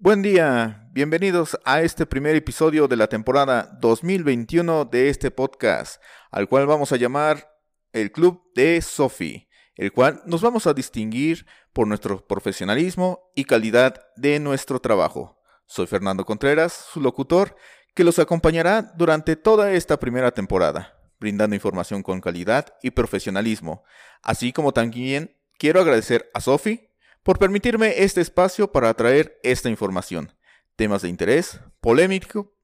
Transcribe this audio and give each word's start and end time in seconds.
Buen 0.00 0.22
día, 0.22 0.88
bienvenidos 0.92 1.58
a 1.64 1.82
este 1.82 2.06
primer 2.06 2.36
episodio 2.36 2.86
de 2.86 2.94
la 2.94 3.08
temporada 3.08 3.76
2021 3.80 4.84
de 4.84 5.08
este 5.08 5.32
podcast, 5.32 6.00
al 6.30 6.48
cual 6.48 6.68
vamos 6.68 6.92
a 6.92 6.96
llamar 6.96 7.52
el 7.92 8.12
Club 8.12 8.40
de 8.54 8.80
Sofi, 8.80 9.48
el 9.74 9.90
cual 9.90 10.22
nos 10.24 10.40
vamos 10.40 10.68
a 10.68 10.72
distinguir 10.72 11.46
por 11.72 11.88
nuestro 11.88 12.24
profesionalismo 12.24 13.32
y 13.34 13.42
calidad 13.42 14.00
de 14.14 14.38
nuestro 14.38 14.80
trabajo. 14.80 15.40
Soy 15.66 15.88
Fernando 15.88 16.24
Contreras, 16.24 16.86
su 16.92 17.00
locutor, 17.00 17.56
que 17.96 18.04
los 18.04 18.20
acompañará 18.20 18.92
durante 18.96 19.34
toda 19.34 19.72
esta 19.72 19.98
primera 19.98 20.30
temporada, 20.30 20.96
brindando 21.18 21.56
información 21.56 22.04
con 22.04 22.20
calidad 22.20 22.72
y 22.84 22.92
profesionalismo, 22.92 23.82
así 24.22 24.52
como 24.52 24.70
también 24.72 25.36
quiero 25.58 25.80
agradecer 25.80 26.30
a 26.34 26.40
Sofi 26.40 26.87
por 27.28 27.38
permitirme 27.38 28.02
este 28.04 28.22
espacio 28.22 28.72
para 28.72 28.94
traer 28.94 29.38
esta 29.42 29.68
información, 29.68 30.32
temas 30.76 31.02
de 31.02 31.10
interés, 31.10 31.60
polémico, 31.82 32.56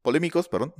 polémicos 0.00 0.48
perdón, 0.48 0.74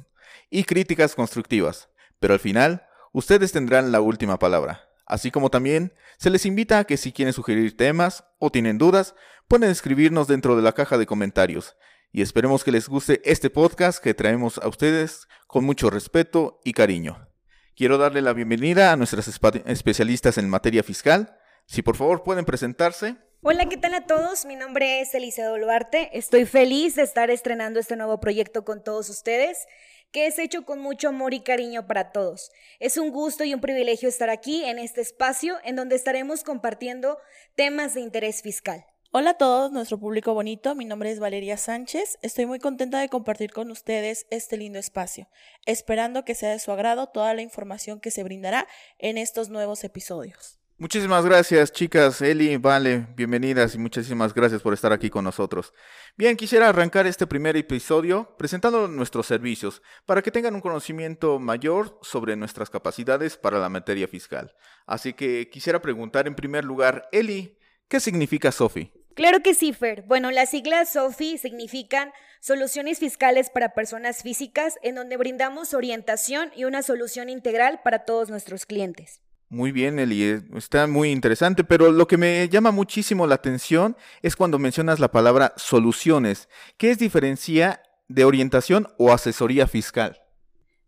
y 0.48 0.64
críticas 0.64 1.14
constructivas. 1.14 1.90
Pero 2.20 2.32
al 2.32 2.40
final, 2.40 2.86
ustedes 3.12 3.52
tendrán 3.52 3.92
la 3.92 4.00
última 4.00 4.38
palabra. 4.38 4.88
Así 5.04 5.30
como 5.30 5.50
también 5.50 5.92
se 6.16 6.30
les 6.30 6.46
invita 6.46 6.78
a 6.78 6.84
que 6.84 6.96
si 6.96 7.12
quieren 7.12 7.34
sugerir 7.34 7.76
temas 7.76 8.24
o 8.38 8.50
tienen 8.50 8.78
dudas, 8.78 9.14
pueden 9.46 9.68
escribirnos 9.68 10.26
dentro 10.26 10.56
de 10.56 10.62
la 10.62 10.72
caja 10.72 10.96
de 10.96 11.04
comentarios. 11.04 11.76
Y 12.12 12.22
esperemos 12.22 12.64
que 12.64 12.72
les 12.72 12.88
guste 12.88 13.20
este 13.30 13.50
podcast 13.50 14.02
que 14.02 14.14
traemos 14.14 14.56
a 14.56 14.68
ustedes 14.68 15.28
con 15.46 15.66
mucho 15.66 15.90
respeto 15.90 16.62
y 16.64 16.72
cariño. 16.72 17.28
Quiero 17.76 17.98
darle 17.98 18.22
la 18.22 18.32
bienvenida 18.32 18.90
a 18.90 18.96
nuestras 18.96 19.28
especialistas 19.66 20.38
en 20.38 20.48
materia 20.48 20.82
fiscal, 20.82 21.36
si 21.66 21.82
por 21.82 21.96
favor 21.96 22.22
pueden 22.22 22.44
presentarse. 22.44 23.16
Hola, 23.42 23.68
¿qué 23.68 23.76
tal 23.76 23.94
a 23.94 24.06
todos? 24.06 24.44
Mi 24.44 24.54
nombre 24.54 25.00
es 25.00 25.14
Eliseo 25.14 25.58
Duarte. 25.58 26.16
Estoy 26.16 26.46
feliz 26.46 26.94
de 26.94 27.02
estar 27.02 27.30
estrenando 27.30 27.80
este 27.80 27.96
nuevo 27.96 28.20
proyecto 28.20 28.64
con 28.64 28.84
todos 28.84 29.08
ustedes, 29.08 29.66
que 30.12 30.26
es 30.26 30.38
hecho 30.38 30.64
con 30.64 30.78
mucho 30.78 31.08
amor 31.08 31.34
y 31.34 31.40
cariño 31.40 31.86
para 31.88 32.12
todos. 32.12 32.52
Es 32.78 32.98
un 32.98 33.10
gusto 33.10 33.42
y 33.42 33.52
un 33.52 33.60
privilegio 33.60 34.08
estar 34.08 34.30
aquí 34.30 34.64
en 34.64 34.78
este 34.78 35.00
espacio 35.00 35.56
en 35.64 35.74
donde 35.74 35.96
estaremos 35.96 36.44
compartiendo 36.44 37.18
temas 37.56 37.94
de 37.94 38.02
interés 38.02 38.42
fiscal. 38.42 38.86
Hola 39.10 39.30
a 39.30 39.38
todos, 39.38 39.72
nuestro 39.72 39.98
público 39.98 40.32
bonito, 40.32 40.74
mi 40.74 40.86
nombre 40.86 41.10
es 41.10 41.18
Valeria 41.18 41.58
Sánchez, 41.58 42.18
estoy 42.22 42.46
muy 42.46 42.58
contenta 42.60 42.98
de 42.98 43.10
compartir 43.10 43.52
con 43.52 43.70
ustedes 43.70 44.24
este 44.30 44.56
lindo 44.56 44.78
espacio, 44.78 45.28
esperando 45.66 46.24
que 46.24 46.34
sea 46.34 46.52
de 46.52 46.58
su 46.58 46.72
agrado 46.72 47.08
toda 47.08 47.34
la 47.34 47.42
información 47.42 48.00
que 48.00 48.10
se 48.10 48.22
brindará 48.22 48.66
en 48.98 49.18
estos 49.18 49.50
nuevos 49.50 49.84
episodios. 49.84 50.61
Muchísimas 50.82 51.24
gracias, 51.24 51.70
chicas. 51.70 52.20
Eli, 52.22 52.56
Vale, 52.56 53.06
bienvenidas 53.14 53.72
y 53.76 53.78
muchísimas 53.78 54.34
gracias 54.34 54.62
por 54.62 54.74
estar 54.74 54.92
aquí 54.92 55.10
con 55.10 55.22
nosotros. 55.22 55.72
Bien, 56.16 56.36
quisiera 56.36 56.68
arrancar 56.68 57.06
este 57.06 57.24
primer 57.24 57.56
episodio 57.56 58.34
presentando 58.36 58.88
nuestros 58.88 59.28
servicios 59.28 59.80
para 60.06 60.22
que 60.22 60.32
tengan 60.32 60.56
un 60.56 60.60
conocimiento 60.60 61.38
mayor 61.38 62.00
sobre 62.02 62.34
nuestras 62.34 62.68
capacidades 62.68 63.36
para 63.36 63.60
la 63.60 63.68
materia 63.68 64.08
fiscal. 64.08 64.56
Así 64.84 65.12
que 65.12 65.48
quisiera 65.50 65.80
preguntar 65.80 66.26
en 66.26 66.34
primer 66.34 66.64
lugar, 66.64 67.08
Eli, 67.12 67.56
¿qué 67.86 68.00
significa 68.00 68.50
SOFI? 68.50 68.92
Claro 69.14 69.40
que 69.40 69.54
sí, 69.54 69.72
Fer. 69.72 70.02
Bueno, 70.08 70.32
las 70.32 70.50
siglas 70.50 70.92
SOFI 70.94 71.38
significan 71.38 72.10
Soluciones 72.40 72.98
Fiscales 72.98 73.50
para 73.50 73.72
Personas 73.72 74.24
Físicas, 74.24 74.80
en 74.82 74.96
donde 74.96 75.16
brindamos 75.16 75.74
orientación 75.74 76.50
y 76.56 76.64
una 76.64 76.82
solución 76.82 77.28
integral 77.28 77.82
para 77.84 78.00
todos 78.00 78.30
nuestros 78.30 78.66
clientes. 78.66 79.20
Muy 79.52 79.70
bien, 79.70 79.98
Eli, 79.98 80.22
eh, 80.22 80.42
está 80.56 80.86
muy 80.86 81.10
interesante, 81.10 81.62
pero 81.62 81.92
lo 81.92 82.06
que 82.06 82.16
me 82.16 82.48
llama 82.48 82.70
muchísimo 82.70 83.26
la 83.26 83.34
atención 83.34 83.98
es 84.22 84.34
cuando 84.34 84.58
mencionas 84.58 84.98
la 84.98 85.10
palabra 85.10 85.52
soluciones. 85.58 86.48
¿Qué 86.78 86.90
es 86.90 86.96
diferencia 86.96 87.82
de 88.08 88.24
orientación 88.24 88.88
o 88.96 89.12
asesoría 89.12 89.66
fiscal? 89.66 90.22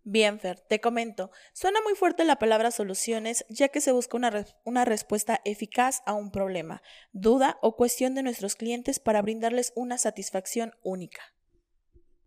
Bien, 0.03 0.41
Fer, 0.41 0.61
te 0.61 0.81
comento. 0.81 1.31
Suena 1.53 1.83
muy 1.83 1.95
fuerte 1.95 2.25
la 2.25 2.39
palabra 2.39 2.71
soluciones, 2.71 3.45
ya 3.51 3.69
que 3.69 3.83
se 3.83 3.93
busca 3.93 4.17
una, 4.17 4.47
una, 4.65 4.87
respuesta 4.87 5.43
eficaz 5.45 6.01
a 6.07 6.15
un 6.15 6.31
problema, 6.31 6.81
duda 7.13 7.59
o 7.61 7.77
cuestión 7.77 8.15
de 8.15 8.23
nuestros 8.23 8.55
clientes 8.57 8.99
para 8.99 9.21
brindarles 9.21 9.75
una 9.77 9.99
satisfacción 9.99 10.73
única. 10.83 11.21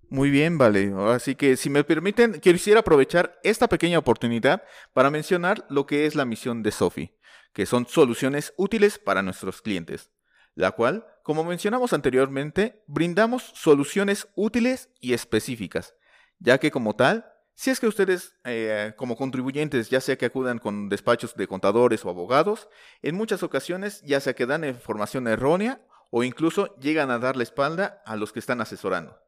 Muy 0.10 0.30
bien, 0.30 0.58
vale. 0.58 0.94
Así 1.10 1.36
que 1.36 1.58
si 1.58 1.70
me 1.70 1.84
permiten, 1.84 2.40
quisiera 2.40 2.80
aprovechar 2.80 3.38
esta 3.44 3.68
pequeña 3.68 4.00
oportunidad 4.00 4.64
para 4.94 5.10
mencionar 5.10 5.66
lo 5.70 5.86
que 5.86 6.06
es 6.06 6.16
la 6.16 6.24
misión 6.24 6.64
de 6.64 6.72
Sofi, 6.72 7.12
que 7.52 7.66
son 7.66 7.88
soluciones 7.88 8.54
útiles 8.56 9.00
para 9.00 9.22
nuestros 9.22 9.62
clientes, 9.62 10.10
la 10.56 10.72
cual, 10.72 11.06
como 11.24 11.44
mencionamos 11.44 11.92
anteriormente, 11.92 12.84
brindamos 12.88 13.52
soluciones 13.54 14.30
útiles 14.36 14.90
y 15.02 15.12
específicas, 15.12 15.94
ya 16.40 16.58
que 16.58 16.72
como 16.72 16.96
tal, 16.96 17.26
si 17.56 17.70
es 17.70 17.82
que 17.82 17.88
ustedes 17.88 18.34
eh, 18.46 18.94
como 18.96 19.18
contribuyentes, 19.18 19.90
ya 19.90 20.00
sea 20.00 20.18
que 20.18 20.28
acudan 20.28 20.60
con 20.60 20.88
despachos 20.88 21.36
de 21.36 21.48
contadores 21.48 22.06
o 22.06 22.10
abogados, 22.10 22.70
en 23.02 23.16
muchas 23.16 23.44
ocasiones 23.44 24.02
ya 24.04 24.22
sea 24.22 24.36
que 24.36 24.46
dan 24.46 24.64
información 24.64 25.28
errónea 25.28 25.82
o 26.12 26.24
incluso 26.24 26.74
llegan 26.78 27.12
a 27.12 27.20
dar 27.20 27.36
la 27.36 27.44
espalda 27.44 28.02
a 28.06 28.16
los 28.16 28.32
que 28.32 28.40
están 28.40 28.62
asesorando. 28.62 29.27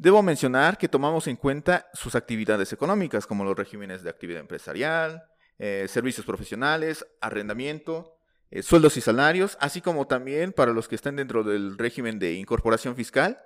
Debo 0.00 0.22
mencionar 0.22 0.78
que 0.78 0.88
tomamos 0.88 1.26
en 1.26 1.36
cuenta 1.36 1.90
sus 1.92 2.14
actividades 2.14 2.72
económicas, 2.72 3.26
como 3.26 3.44
los 3.44 3.54
regímenes 3.54 4.02
de 4.02 4.08
actividad 4.08 4.40
empresarial, 4.40 5.24
eh, 5.58 5.88
servicios 5.90 6.24
profesionales, 6.24 7.06
arrendamiento, 7.20 8.16
eh, 8.50 8.62
sueldos 8.62 8.96
y 8.96 9.02
salarios, 9.02 9.58
así 9.60 9.82
como 9.82 10.06
también 10.06 10.54
para 10.54 10.72
los 10.72 10.88
que 10.88 10.94
están 10.94 11.16
dentro 11.16 11.44
del 11.44 11.76
régimen 11.76 12.18
de 12.18 12.32
incorporación 12.32 12.96
fiscal 12.96 13.36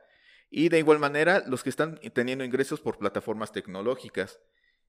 y 0.48 0.68
de 0.68 0.78
igual 0.78 1.00
manera 1.00 1.42
los 1.44 1.64
que 1.64 1.70
están 1.70 1.98
teniendo 2.12 2.44
ingresos 2.44 2.80
por 2.80 2.98
plataformas 2.98 3.50
tecnológicas. 3.50 4.38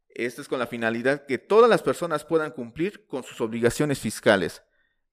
Esto 0.10 0.44
es 0.44 0.48
con 0.48 0.60
la 0.60 0.68
finalidad 0.68 1.26
que 1.26 1.40
todas 1.40 1.68
las 1.68 1.82
personas 1.82 2.26
puedan 2.26 2.52
cumplir 2.52 3.08
con 3.08 3.24
sus 3.24 3.42
obligaciones 3.42 3.98
fiscales, 3.98 4.62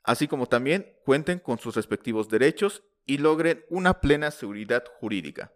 así 0.03 0.29
como 0.29 0.47
también 0.47 0.99
cuenten 1.07 1.39
con 1.39 1.59
sus 1.59 1.77
respectivos 1.77 2.29
derechos 2.29 2.83
y 3.07 3.17
logren 3.17 3.65
una 3.71 4.03
plena 4.03 4.31
seguridad 4.31 4.85
jurídica. 5.01 5.51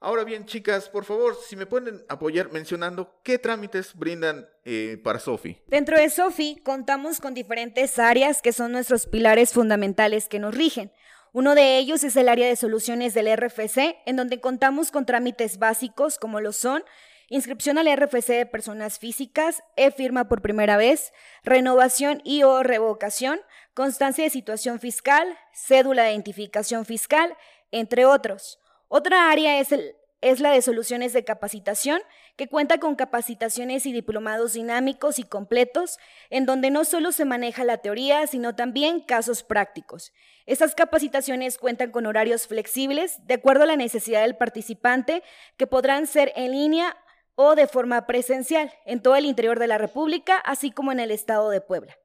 Ahora 0.00 0.22
bien, 0.22 0.46
chicas, 0.46 0.88
por 0.88 1.04
favor, 1.04 1.36
si 1.36 1.56
me 1.56 1.66
pueden 1.66 2.04
apoyar 2.08 2.52
mencionando 2.52 3.20
qué 3.24 3.38
trámites 3.38 3.94
brindan 3.94 4.48
eh, 4.64 5.00
para 5.02 5.18
Sofi. 5.18 5.60
Dentro 5.66 5.98
de 5.98 6.08
Sofi 6.08 6.60
contamos 6.62 7.20
con 7.20 7.34
diferentes 7.34 7.98
áreas 7.98 8.40
que 8.40 8.52
son 8.52 8.70
nuestros 8.70 9.06
pilares 9.06 9.52
fundamentales 9.52 10.28
que 10.28 10.38
nos 10.38 10.54
rigen. 10.54 10.92
Uno 11.32 11.56
de 11.56 11.78
ellos 11.78 12.04
es 12.04 12.14
el 12.16 12.28
área 12.28 12.46
de 12.46 12.54
soluciones 12.54 13.12
del 13.12 13.26
RFC, 13.36 13.96
en 14.06 14.16
donde 14.16 14.40
contamos 14.40 14.92
con 14.92 15.04
trámites 15.04 15.58
básicos 15.58 16.18
como 16.18 16.40
lo 16.40 16.52
son 16.52 16.84
inscripción 17.28 17.78
al 17.78 17.94
RFC 17.94 18.28
de 18.28 18.46
personas 18.46 18.98
físicas, 18.98 19.62
e-firma 19.76 20.28
por 20.28 20.42
primera 20.42 20.76
vez, 20.76 21.12
renovación 21.44 22.22
y 22.24 22.42
o 22.42 22.62
revocación, 22.62 23.40
constancia 23.74 24.24
de 24.24 24.30
situación 24.30 24.80
fiscal, 24.80 25.36
cédula 25.52 26.04
de 26.04 26.12
identificación 26.12 26.84
fiscal, 26.84 27.36
entre 27.70 28.06
otros. 28.06 28.58
Otra 28.88 29.30
área 29.30 29.60
es, 29.60 30.40
la 30.40 30.50
de 30.50 30.62
soluciones 30.62 31.12
de 31.12 31.22
capacitación, 31.22 32.00
que 32.36 32.48
cuenta 32.48 32.78
con 32.78 32.96
capacitaciones 32.96 33.84
y 33.84 33.92
diplomados 33.92 34.54
dinámicos 34.54 35.18
y 35.18 35.24
completos, 35.24 35.98
en 36.30 36.46
donde 36.46 36.70
no 36.70 36.84
solo 36.84 37.12
se 37.12 37.26
maneja 37.26 37.64
la 37.64 37.78
teoría, 37.78 38.26
sino 38.26 38.54
también 38.54 39.00
casos 39.00 39.42
prácticos. 39.42 40.12
Estas 40.46 40.74
capacitaciones 40.74 41.58
cuentan 41.58 41.90
con 41.90 42.06
horarios 42.06 42.46
flexibles, 42.46 43.26
de 43.26 43.34
acuerdo 43.34 43.64
a 43.64 43.66
la 43.66 43.76
necesidad 43.76 44.22
del 44.22 44.36
participante, 44.36 45.22
que 45.58 45.66
podrán 45.66 46.06
ser 46.06 46.32
en 46.34 46.52
línea 46.52 46.96
o 47.34 47.54
de 47.54 47.66
forma 47.66 48.06
presencial, 48.06 48.72
en 48.86 49.02
todo 49.02 49.16
el 49.16 49.26
interior 49.26 49.58
de 49.58 49.66
la 49.66 49.78
República, 49.78 50.38
así 50.38 50.70
como 50.70 50.90
en 50.92 51.00
el 51.00 51.10
Estado 51.10 51.50
de 51.50 51.60
Puebla. 51.60 51.96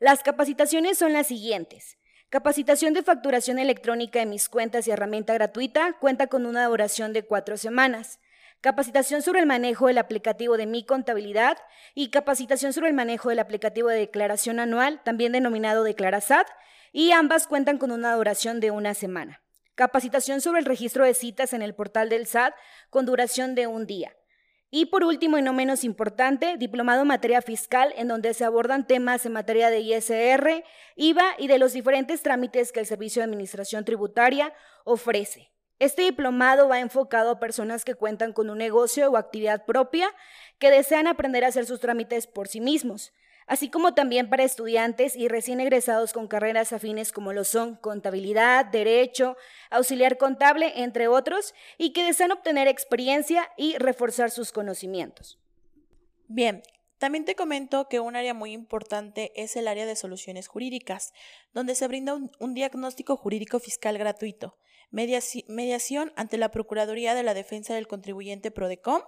Las 0.00 0.22
capacitaciones 0.22 0.98
son 0.98 1.12
las 1.12 1.28
siguientes. 1.28 1.96
Capacitación 2.28 2.92
de 2.92 3.04
facturación 3.04 3.60
electrónica 3.60 4.18
de 4.18 4.26
mis 4.26 4.48
cuentas 4.48 4.88
y 4.88 4.90
herramienta 4.90 5.32
gratuita 5.32 5.92
cuenta 6.00 6.26
con 6.26 6.44
una 6.44 6.66
duración 6.66 7.12
de 7.12 7.22
cuatro 7.22 7.56
semanas. 7.56 8.18
Capacitación 8.60 9.22
sobre 9.22 9.38
el 9.38 9.46
manejo 9.46 9.86
del 9.86 9.98
aplicativo 9.98 10.56
de 10.56 10.66
mi 10.66 10.84
contabilidad 10.84 11.56
y 11.94 12.10
capacitación 12.10 12.72
sobre 12.72 12.88
el 12.88 12.94
manejo 12.94 13.28
del 13.28 13.38
aplicativo 13.38 13.90
de 13.90 13.98
declaración 13.98 14.58
anual, 14.58 15.00
también 15.04 15.30
denominado 15.30 15.84
Declarasat, 15.84 16.48
y 16.90 17.12
ambas 17.12 17.46
cuentan 17.46 17.78
con 17.78 17.92
una 17.92 18.12
duración 18.16 18.58
de 18.58 18.72
una 18.72 18.94
semana. 18.94 19.40
Capacitación 19.76 20.40
sobre 20.40 20.58
el 20.58 20.66
registro 20.66 21.04
de 21.04 21.14
citas 21.14 21.52
en 21.52 21.62
el 21.62 21.76
portal 21.76 22.08
del 22.08 22.26
SAT 22.26 22.54
con 22.90 23.06
duración 23.06 23.54
de 23.54 23.68
un 23.68 23.86
día. 23.86 24.16
Y 24.70 24.86
por 24.86 25.04
último 25.04 25.38
y 25.38 25.42
no 25.42 25.52
menos 25.52 25.84
importante, 25.84 26.56
diplomado 26.56 27.02
en 27.02 27.08
materia 27.08 27.40
fiscal, 27.40 27.94
en 27.96 28.08
donde 28.08 28.34
se 28.34 28.44
abordan 28.44 28.86
temas 28.86 29.24
en 29.24 29.32
materia 29.32 29.70
de 29.70 29.80
ISR, 29.80 30.64
IVA 30.96 31.34
y 31.38 31.46
de 31.46 31.58
los 31.58 31.72
diferentes 31.72 32.22
trámites 32.22 32.72
que 32.72 32.80
el 32.80 32.86
Servicio 32.86 33.20
de 33.20 33.24
Administración 33.24 33.84
Tributaria 33.84 34.52
ofrece. 34.84 35.52
Este 35.78 36.02
diplomado 36.02 36.68
va 36.68 36.80
enfocado 36.80 37.30
a 37.30 37.38
personas 37.38 37.84
que 37.84 37.94
cuentan 37.94 38.32
con 38.32 38.48
un 38.48 38.58
negocio 38.58 39.10
o 39.10 39.16
actividad 39.16 39.66
propia 39.66 40.08
que 40.58 40.70
desean 40.70 41.06
aprender 41.06 41.44
a 41.44 41.48
hacer 41.48 41.66
sus 41.66 41.80
trámites 41.80 42.26
por 42.26 42.48
sí 42.48 42.60
mismos. 42.60 43.12
Así 43.46 43.70
como 43.70 43.94
también 43.94 44.28
para 44.28 44.44
estudiantes 44.44 45.16
y 45.16 45.28
recién 45.28 45.60
egresados 45.60 46.12
con 46.12 46.28
carreras 46.28 46.72
afines 46.72 47.12
como 47.12 47.32
lo 47.32 47.44
son 47.44 47.76
contabilidad, 47.76 48.66
derecho, 48.66 49.36
auxiliar 49.70 50.18
contable, 50.18 50.72
entre 50.82 51.08
otros, 51.08 51.54
y 51.78 51.92
que 51.92 52.04
desean 52.04 52.32
obtener 52.32 52.68
experiencia 52.68 53.50
y 53.56 53.76
reforzar 53.78 54.30
sus 54.30 54.52
conocimientos. 54.52 55.38
Bien, 56.28 56.62
también 56.98 57.26
te 57.26 57.34
comento 57.34 57.88
que 57.88 58.00
un 58.00 58.16
área 58.16 58.32
muy 58.32 58.52
importante 58.52 59.30
es 59.36 59.54
el 59.56 59.68
área 59.68 59.84
de 59.84 59.96
soluciones 59.96 60.48
jurídicas, 60.48 61.12
donde 61.52 61.74
se 61.74 61.86
brinda 61.88 62.14
un, 62.14 62.54
diagnóstico 62.54 63.16
jurídico 63.16 63.60
fiscal 63.60 63.98
gratuito, 63.98 64.56
mediación 64.90 66.12
ante 66.16 66.38
la 66.38 66.50
Procuraduría 66.50 67.14
de 67.14 67.22
la 67.22 67.34
Defensa 67.34 67.74
del 67.74 67.86
Contribuyente 67.86 68.50
PRODECOM, 68.50 69.02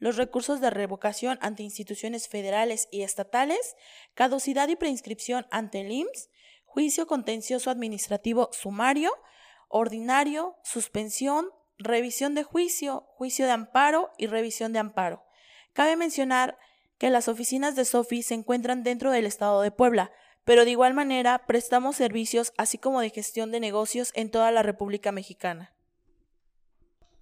los 0.00 0.16
recursos 0.16 0.60
de 0.60 0.70
revocación 0.70 1.38
ante 1.40 1.62
instituciones 1.62 2.28
federales 2.28 2.88
y 2.90 3.02
estatales, 3.02 3.76
caducidad 4.14 4.68
y 4.68 4.74
preinscripción 4.74 5.46
ante 5.50 5.82
el 5.82 5.92
IMSS, 5.92 6.30
juicio 6.64 7.06
contencioso 7.06 7.70
administrativo 7.70 8.48
sumario, 8.52 9.12
ordinario, 9.68 10.56
suspensión, 10.64 11.50
revisión 11.78 12.34
de 12.34 12.42
juicio, 12.42 13.06
juicio 13.14 13.46
de 13.46 13.52
amparo 13.52 14.10
y 14.18 14.26
revisión 14.26 14.72
de 14.72 14.78
amparo. 14.78 15.22
Cabe 15.72 15.96
mencionar 15.96 16.58
que 16.98 17.10
las 17.10 17.28
oficinas 17.28 17.76
de 17.76 17.84
SOFI 17.84 18.22
se 18.22 18.34
encuentran 18.34 18.82
dentro 18.82 19.10
del 19.10 19.26
estado 19.26 19.62
de 19.62 19.70
Puebla, 19.70 20.12
pero 20.44 20.64
de 20.64 20.70
igual 20.70 20.94
manera 20.94 21.46
prestamos 21.46 21.96
servicios 21.96 22.52
así 22.56 22.78
como 22.78 23.00
de 23.00 23.10
gestión 23.10 23.52
de 23.52 23.60
negocios 23.60 24.10
en 24.14 24.30
toda 24.30 24.50
la 24.50 24.62
República 24.62 25.12
Mexicana. 25.12 25.74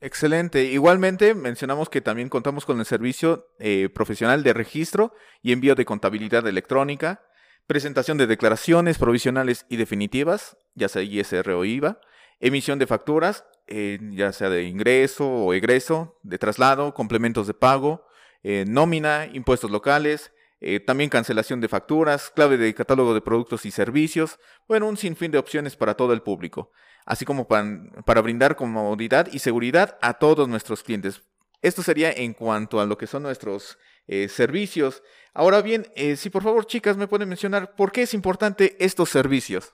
Excelente. 0.00 0.64
Igualmente 0.64 1.34
mencionamos 1.34 1.88
que 1.88 2.00
también 2.00 2.28
contamos 2.28 2.64
con 2.64 2.78
el 2.78 2.86
servicio 2.86 3.48
eh, 3.58 3.88
profesional 3.92 4.44
de 4.44 4.52
registro 4.52 5.12
y 5.42 5.52
envío 5.52 5.74
de 5.74 5.84
contabilidad 5.84 6.46
electrónica, 6.46 7.24
presentación 7.66 8.16
de 8.16 8.28
declaraciones 8.28 8.96
provisionales 8.96 9.66
y 9.68 9.76
definitivas, 9.76 10.56
ya 10.74 10.88
sea 10.88 11.02
ISR 11.02 11.50
o 11.50 11.64
IVA, 11.64 12.00
emisión 12.38 12.78
de 12.78 12.86
facturas, 12.86 13.44
eh, 13.66 13.98
ya 14.12 14.32
sea 14.32 14.50
de 14.50 14.64
ingreso 14.64 15.28
o 15.28 15.52
egreso, 15.52 16.16
de 16.22 16.38
traslado, 16.38 16.94
complementos 16.94 17.48
de 17.48 17.54
pago, 17.54 18.06
eh, 18.44 18.64
nómina, 18.68 19.26
impuestos 19.32 19.70
locales, 19.70 20.32
también 20.86 21.08
cancelación 21.08 21.60
de 21.60 21.68
facturas, 21.68 22.32
clave 22.34 22.56
de 22.56 22.74
catálogo 22.74 23.14
de 23.14 23.20
productos 23.20 23.64
y 23.64 23.70
servicios, 23.70 24.40
bueno, 24.66 24.88
un 24.88 24.96
sinfín 24.96 25.30
de 25.30 25.38
opciones 25.38 25.76
para 25.76 25.94
todo 25.94 26.12
el 26.12 26.22
público 26.22 26.72
así 27.08 27.24
como 27.24 27.48
para, 27.48 28.20
brindar 28.20 28.54
comodidad 28.54 29.28
y 29.32 29.38
seguridad 29.38 29.96
a 30.02 30.18
todos 30.18 30.46
nuestros 30.46 30.82
clientes. 30.82 31.22
Esto 31.62 31.82
sería 31.82 32.12
en 32.12 32.34
cuanto 32.34 32.80
a 32.80 32.84
lo 32.84 32.98
que 32.98 33.06
son 33.06 33.22
nuestros 33.22 33.78
eh, 34.06 34.28
servicios. 34.28 35.02
Ahora 35.32 35.62
bien, 35.62 35.90
eh, 35.96 36.16
si 36.16 36.28
por 36.28 36.42
favor 36.42 36.66
chicas 36.66 36.98
me 36.98 37.08
pueden 37.08 37.30
mencionar 37.30 37.74
por 37.74 37.92
qué 37.92 38.02
es 38.02 38.12
importante 38.12 38.76
estos 38.78 39.08
servicios. 39.08 39.72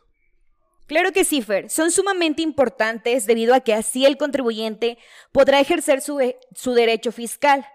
Claro 0.86 1.10
que 1.12 1.24
sí, 1.24 1.42
Fer. 1.42 1.70
Son 1.70 1.90
sumamente 1.90 2.40
importantes 2.40 3.26
debido 3.26 3.52
a 3.52 3.60
que 3.60 3.74
así 3.74 4.06
el 4.06 4.16
contribuyente 4.16 4.96
podrá 5.32 5.58
ejercer 5.58 6.02
su, 6.02 6.20
eh, 6.20 6.38
su 6.54 6.72
derecho 6.72 7.10
fiscal. 7.10 7.66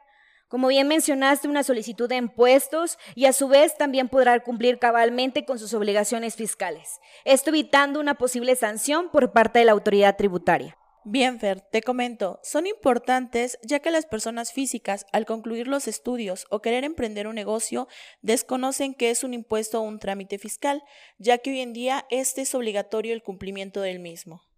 Como 0.49 0.67
bien 0.67 0.87
mencionaste, 0.87 1.47
una 1.47 1.63
solicitud 1.63 2.09
de 2.09 2.15
impuestos 2.15 2.97
y 3.13 3.25
a 3.25 3.33
su 3.33 3.47
vez 3.47 3.77
también 3.77 4.09
podrá 4.09 4.39
cumplir 4.39 4.79
cabalmente 4.79 5.45
con 5.45 5.59
sus 5.59 5.75
obligaciones 5.75 6.35
fiscales, 6.35 6.99
esto 7.23 7.51
evitando 7.51 7.99
una 7.99 8.15
posible 8.15 8.55
sanción 8.55 9.11
por 9.11 9.31
parte 9.31 9.59
de 9.59 9.65
la 9.65 9.73
autoridad 9.73 10.17
tributaria. 10.17 10.75
Bien, 11.05 11.39
Fer, 11.39 11.61
te 11.61 11.83
comento, 11.83 12.39
son 12.41 12.65
importantes 12.65 13.59
ya 13.61 13.79
que 13.79 13.91
las 13.91 14.07
personas 14.07 14.51
físicas, 14.51 15.05
al 15.11 15.27
concluir 15.27 15.67
los 15.67 15.87
estudios 15.87 16.47
o 16.49 16.61
querer 16.61 16.83
emprender 16.83 17.27
un 17.27 17.35
negocio, 17.35 17.87
desconocen 18.23 18.95
qué 18.95 19.11
es 19.11 19.23
un 19.23 19.35
impuesto 19.35 19.79
o 19.79 19.83
un 19.83 19.99
trámite 19.99 20.39
fiscal, 20.39 20.83
ya 21.19 21.37
que 21.37 21.51
hoy 21.51 21.59
en 21.61 21.73
día 21.73 22.05
este 22.09 22.41
es 22.41 22.55
obligatorio 22.55 23.13
el 23.13 23.21
cumplimiento 23.21 23.81
del 23.81 23.99
mismo. 23.99 24.48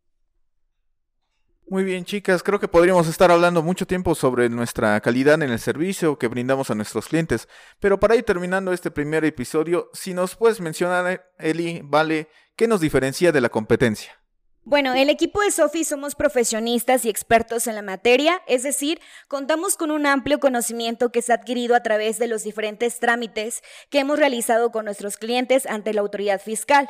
Muy 1.71 1.85
bien, 1.85 2.03
chicas, 2.03 2.43
creo 2.43 2.59
que 2.59 2.67
podríamos 2.67 3.07
estar 3.07 3.31
hablando 3.31 3.63
mucho 3.63 3.87
tiempo 3.87 4.13
sobre 4.13 4.49
nuestra 4.49 4.99
calidad 4.99 5.41
en 5.41 5.51
el 5.51 5.57
servicio 5.57 6.19
que 6.19 6.27
brindamos 6.27 6.69
a 6.69 6.75
nuestros 6.75 7.07
clientes, 7.07 7.47
pero 7.79 7.97
para 7.97 8.17
ir 8.17 8.23
terminando 8.23 8.73
este 8.73 8.91
primer 8.91 9.23
episodio, 9.23 9.89
si 9.93 10.13
nos 10.13 10.35
puedes 10.35 10.59
mencionar, 10.59 11.31
Eli, 11.39 11.79
Vale, 11.81 12.27
¿qué 12.57 12.67
nos 12.67 12.81
diferencia 12.81 13.31
de 13.31 13.39
la 13.39 13.47
competencia? 13.47 14.21
Bueno, 14.63 14.93
el 14.93 15.09
equipo 15.09 15.39
de 15.39 15.49
Sofi 15.49 15.85
somos 15.85 16.15
profesionistas 16.15 17.05
y 17.05 17.09
expertos 17.09 17.65
en 17.67 17.75
la 17.75 17.81
materia, 17.81 18.41
es 18.47 18.63
decir, 18.63 18.99
contamos 19.29 19.77
con 19.77 19.91
un 19.91 20.05
amplio 20.05 20.41
conocimiento 20.41 21.13
que 21.13 21.21
se 21.21 21.31
ha 21.31 21.35
adquirido 21.35 21.73
a 21.77 21.83
través 21.83 22.19
de 22.19 22.27
los 22.27 22.43
diferentes 22.43 22.99
trámites 22.99 23.63
que 23.89 23.99
hemos 23.99 24.19
realizado 24.19 24.73
con 24.73 24.83
nuestros 24.83 25.15
clientes 25.15 25.65
ante 25.65 25.93
la 25.93 26.01
autoridad 26.01 26.41
fiscal 26.41 26.89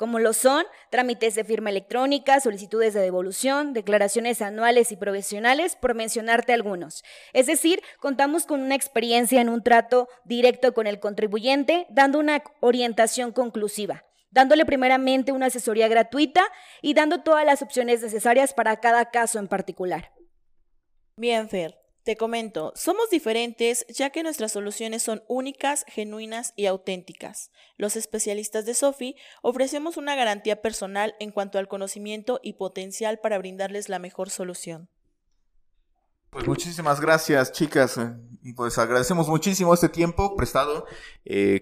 como 0.00 0.18
lo 0.18 0.32
son 0.32 0.64
trámites 0.88 1.34
de 1.34 1.44
firma 1.44 1.68
electrónica, 1.68 2.40
solicitudes 2.40 2.94
de 2.94 3.00
devolución, 3.00 3.74
declaraciones 3.74 4.40
anuales 4.40 4.92
y 4.92 4.96
provisionales, 4.96 5.76
por 5.76 5.94
mencionarte 5.94 6.54
algunos. 6.54 7.04
Es 7.34 7.44
decir, 7.44 7.82
contamos 7.98 8.46
con 8.46 8.62
una 8.62 8.76
experiencia 8.76 9.42
en 9.42 9.50
un 9.50 9.62
trato 9.62 10.08
directo 10.24 10.72
con 10.72 10.86
el 10.86 11.00
contribuyente, 11.00 11.86
dando 11.90 12.18
una 12.18 12.42
orientación 12.60 13.32
conclusiva 13.32 14.06
dándole 14.32 14.64
primeramente 14.64 15.32
una 15.32 15.46
asesoría 15.46 15.88
gratuita 15.88 16.44
y 16.82 16.94
dando 16.94 17.22
todas 17.22 17.44
las 17.44 17.62
opciones 17.62 18.00
necesarias 18.00 18.54
para 18.54 18.78
cada 18.78 19.10
caso 19.10 19.40
en 19.40 19.48
particular. 19.48 20.12
Bien, 21.16 21.48
Fer. 21.48 21.79
Te 22.02 22.16
comento, 22.16 22.72
somos 22.76 23.10
diferentes 23.10 23.84
ya 23.88 24.08
que 24.08 24.22
nuestras 24.22 24.52
soluciones 24.52 25.02
son 25.02 25.22
únicas, 25.28 25.84
genuinas 25.86 26.54
y 26.56 26.64
auténticas. 26.64 27.50
Los 27.76 27.94
especialistas 27.94 28.64
de 28.64 28.72
Sofi 28.72 29.16
ofrecemos 29.42 29.98
una 29.98 30.14
garantía 30.14 30.62
personal 30.62 31.14
en 31.20 31.30
cuanto 31.30 31.58
al 31.58 31.68
conocimiento 31.68 32.40
y 32.42 32.54
potencial 32.54 33.18
para 33.18 33.36
brindarles 33.36 33.90
la 33.90 33.98
mejor 33.98 34.30
solución. 34.30 34.88
Pues 36.30 36.46
muchísimas 36.46 37.02
gracias, 37.02 37.52
chicas. 37.52 38.00
Pues 38.56 38.78
agradecemos 38.78 39.28
muchísimo 39.28 39.74
este 39.74 39.90
tiempo 39.90 40.36
prestado 40.36 40.86
eh, 41.26 41.60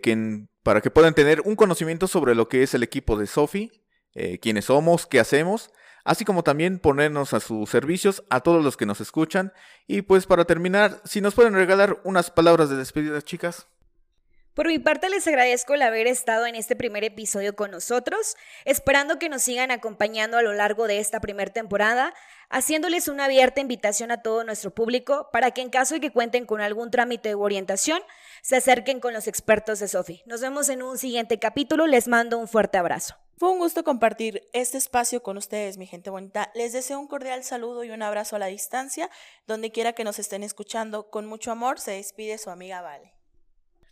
para 0.62 0.80
que 0.80 0.90
puedan 0.90 1.14
tener 1.14 1.40
un 1.40 1.56
conocimiento 1.56 2.06
sobre 2.06 2.36
lo 2.36 2.48
que 2.48 2.62
es 2.62 2.74
el 2.74 2.84
equipo 2.84 3.16
de 3.16 3.26
Sofi, 3.26 3.72
eh, 4.14 4.38
quiénes 4.38 4.66
somos, 4.66 5.06
qué 5.06 5.18
hacemos 5.18 5.70
así 6.08 6.24
como 6.24 6.42
también 6.42 6.78
ponernos 6.78 7.34
a 7.34 7.40
sus 7.40 7.68
servicios 7.68 8.24
a 8.30 8.40
todos 8.40 8.64
los 8.64 8.78
que 8.78 8.86
nos 8.86 8.98
escuchan. 9.02 9.52
Y 9.86 10.00
pues 10.00 10.24
para 10.24 10.46
terminar, 10.46 11.02
si 11.04 11.20
nos 11.20 11.34
pueden 11.34 11.52
regalar 11.52 12.00
unas 12.02 12.30
palabras 12.30 12.70
de 12.70 12.76
despedida, 12.76 13.20
chicas. 13.20 13.66
Por 14.54 14.68
mi 14.68 14.78
parte 14.78 15.10
les 15.10 15.28
agradezco 15.28 15.74
el 15.74 15.82
haber 15.82 16.06
estado 16.06 16.46
en 16.46 16.54
este 16.54 16.76
primer 16.76 17.04
episodio 17.04 17.54
con 17.54 17.70
nosotros, 17.70 18.36
esperando 18.64 19.18
que 19.18 19.28
nos 19.28 19.42
sigan 19.42 19.70
acompañando 19.70 20.38
a 20.38 20.42
lo 20.42 20.54
largo 20.54 20.86
de 20.86 20.98
esta 20.98 21.20
primera 21.20 21.52
temporada, 21.52 22.14
haciéndoles 22.48 23.08
una 23.08 23.26
abierta 23.26 23.60
invitación 23.60 24.10
a 24.10 24.22
todo 24.22 24.44
nuestro 24.44 24.70
público 24.70 25.28
para 25.30 25.50
que 25.50 25.60
en 25.60 25.68
caso 25.68 25.94
de 25.94 26.00
que 26.00 26.10
cuenten 26.10 26.46
con 26.46 26.62
algún 26.62 26.90
trámite 26.90 27.34
u 27.36 27.42
orientación, 27.42 28.00
se 28.40 28.56
acerquen 28.56 28.98
con 28.98 29.12
los 29.12 29.28
expertos 29.28 29.78
de 29.78 29.88
Sofi. 29.88 30.22
Nos 30.24 30.40
vemos 30.40 30.70
en 30.70 30.82
un 30.82 30.96
siguiente 30.96 31.38
capítulo, 31.38 31.86
les 31.86 32.08
mando 32.08 32.38
un 32.38 32.48
fuerte 32.48 32.78
abrazo. 32.78 33.14
Fue 33.38 33.50
un 33.50 33.58
gusto 33.60 33.84
compartir 33.84 34.42
este 34.52 34.78
espacio 34.78 35.22
con 35.22 35.36
ustedes, 35.36 35.78
mi 35.78 35.86
gente 35.86 36.10
bonita. 36.10 36.50
Les 36.56 36.72
deseo 36.72 36.98
un 36.98 37.06
cordial 37.06 37.44
saludo 37.44 37.84
y 37.84 37.90
un 37.90 38.02
abrazo 38.02 38.34
a 38.34 38.40
la 38.40 38.46
distancia, 38.46 39.08
donde 39.46 39.70
quiera 39.70 39.92
que 39.92 40.02
nos 40.02 40.18
estén 40.18 40.42
escuchando. 40.42 41.08
Con 41.08 41.26
mucho 41.26 41.52
amor 41.52 41.78
se 41.78 41.92
despide 41.92 42.36
su 42.38 42.50
amiga 42.50 42.82
Vale. 42.82 43.14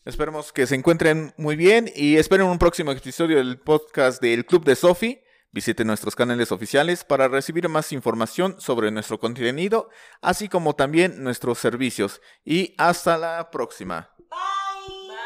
Esperemos 0.05 0.53
que 0.53 0.67
se 0.67 0.75
encuentren 0.75 1.33
muy 1.37 1.55
bien 1.55 1.89
y 1.95 2.17
esperen 2.17 2.49
un 2.49 2.59
próximo 2.59 2.91
episodio 2.91 3.37
del 3.37 3.61
podcast 3.61 4.21
del 4.21 4.47
Club 4.47 4.65
de 4.65 4.75
Sofi. 4.75 5.21
Visiten 5.53 5.87
nuestros 5.87 6.17
canales 6.17 6.51
oficiales 6.51 7.05
para 7.05 7.29
recibir 7.29 7.69
más 7.69 7.93
información 7.93 8.61
sobre 8.61 8.91
nuestro 8.91 9.21
contenido, 9.21 9.91
así 10.23 10.49
como 10.49 10.75
también 10.75 11.23
nuestros 11.23 11.59
servicios. 11.61 12.21
Y 12.45 12.75
hasta 12.79 13.17
la 13.17 13.49
próxima. 13.53 14.13
Bye. 14.19 15.09
Bye. 15.09 15.17